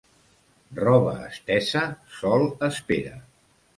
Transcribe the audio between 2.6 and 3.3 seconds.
espera.